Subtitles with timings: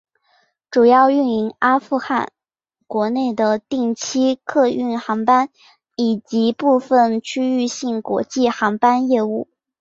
[0.71, 2.31] 主要运营阿富汗
[2.87, 5.49] 国内的定期客运航班
[5.95, 9.47] 以及部分区域性国际航班业务。